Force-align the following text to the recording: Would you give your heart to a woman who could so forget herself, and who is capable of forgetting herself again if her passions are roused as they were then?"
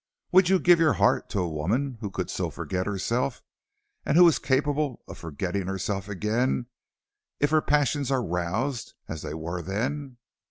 Would 0.31 0.49
you 0.49 0.57
give 0.57 0.79
your 0.79 0.93
heart 0.93 1.29
to 1.29 1.41
a 1.41 1.47
woman 1.47 1.99
who 2.01 2.09
could 2.09 2.31
so 2.31 2.49
forget 2.49 2.87
herself, 2.87 3.43
and 4.03 4.17
who 4.17 4.27
is 4.27 4.39
capable 4.39 5.03
of 5.07 5.19
forgetting 5.19 5.67
herself 5.67 6.09
again 6.09 6.65
if 7.39 7.51
her 7.51 7.61
passions 7.61 8.09
are 8.09 8.25
roused 8.25 8.95
as 9.07 9.21
they 9.21 9.35
were 9.35 9.61
then?" 9.61 10.17